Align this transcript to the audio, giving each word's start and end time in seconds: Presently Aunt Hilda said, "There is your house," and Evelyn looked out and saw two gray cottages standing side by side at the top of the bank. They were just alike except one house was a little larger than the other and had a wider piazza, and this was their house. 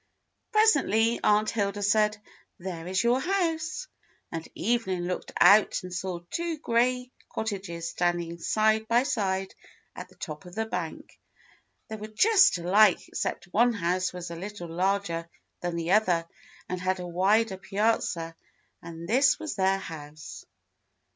Presently 0.51 1.19
Aunt 1.21 1.51
Hilda 1.51 1.83
said, 1.83 2.17
"There 2.57 2.87
is 2.87 3.03
your 3.03 3.19
house," 3.19 3.87
and 4.31 4.47
Evelyn 4.57 5.05
looked 5.07 5.31
out 5.39 5.83
and 5.83 5.93
saw 5.93 6.21
two 6.31 6.57
gray 6.57 7.11
cottages 7.29 7.89
standing 7.89 8.39
side 8.39 8.87
by 8.87 9.03
side 9.03 9.53
at 9.95 10.09
the 10.09 10.15
top 10.15 10.45
of 10.45 10.55
the 10.55 10.65
bank. 10.65 11.19
They 11.87 11.97
were 11.97 12.07
just 12.07 12.57
alike 12.57 13.09
except 13.09 13.45
one 13.53 13.73
house 13.73 14.11
was 14.11 14.31
a 14.31 14.35
little 14.35 14.69
larger 14.69 15.29
than 15.59 15.75
the 15.75 15.91
other 15.91 16.27
and 16.67 16.81
had 16.81 16.99
a 16.99 17.05
wider 17.05 17.57
piazza, 17.57 18.35
and 18.81 19.07
this 19.07 19.37
was 19.37 19.53
their 19.53 19.77
house. 19.77 20.43